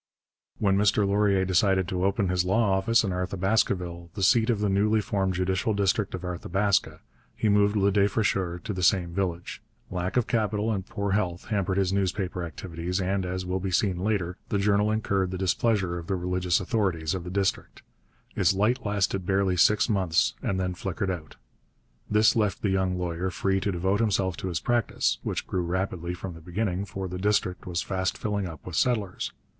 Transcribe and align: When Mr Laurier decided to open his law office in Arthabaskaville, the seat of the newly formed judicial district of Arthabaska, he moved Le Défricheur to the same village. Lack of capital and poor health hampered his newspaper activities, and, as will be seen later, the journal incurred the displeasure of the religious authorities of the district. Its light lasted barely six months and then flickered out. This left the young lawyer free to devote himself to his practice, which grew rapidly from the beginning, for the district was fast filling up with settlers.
When 0.57 0.79
Mr 0.79 1.05
Laurier 1.07 1.45
decided 1.45 1.87
to 1.89 2.05
open 2.05 2.29
his 2.29 2.43
law 2.43 2.71
office 2.71 3.03
in 3.03 3.11
Arthabaskaville, 3.13 4.09
the 4.15 4.23
seat 4.23 4.49
of 4.49 4.59
the 4.59 4.67
newly 4.67 4.99
formed 4.99 5.35
judicial 5.35 5.75
district 5.75 6.15
of 6.15 6.23
Arthabaska, 6.23 7.01
he 7.35 7.49
moved 7.49 7.75
Le 7.75 7.91
Défricheur 7.91 8.63
to 8.63 8.73
the 8.73 8.81
same 8.81 9.13
village. 9.13 9.61
Lack 9.91 10.17
of 10.17 10.25
capital 10.25 10.71
and 10.73 10.87
poor 10.87 11.11
health 11.11 11.49
hampered 11.49 11.77
his 11.77 11.93
newspaper 11.93 12.43
activities, 12.43 12.99
and, 12.99 13.27
as 13.27 13.45
will 13.45 13.59
be 13.59 13.69
seen 13.69 13.99
later, 13.99 14.37
the 14.49 14.57
journal 14.57 14.89
incurred 14.89 15.29
the 15.29 15.37
displeasure 15.37 15.99
of 15.99 16.07
the 16.07 16.15
religious 16.15 16.59
authorities 16.59 17.13
of 17.13 17.23
the 17.23 17.29
district. 17.29 17.83
Its 18.35 18.55
light 18.55 18.83
lasted 18.83 19.23
barely 19.27 19.55
six 19.55 19.87
months 19.87 20.33
and 20.41 20.59
then 20.59 20.73
flickered 20.73 21.11
out. 21.11 21.35
This 22.09 22.35
left 22.35 22.63
the 22.63 22.69
young 22.71 22.97
lawyer 22.97 23.29
free 23.29 23.59
to 23.59 23.71
devote 23.71 23.99
himself 23.99 24.35
to 24.37 24.47
his 24.47 24.59
practice, 24.61 25.19
which 25.21 25.45
grew 25.45 25.61
rapidly 25.61 26.15
from 26.15 26.33
the 26.33 26.41
beginning, 26.41 26.85
for 26.85 27.07
the 27.07 27.19
district 27.19 27.67
was 27.67 27.83
fast 27.83 28.17
filling 28.17 28.47
up 28.47 28.65
with 28.65 28.75
settlers. 28.75 29.31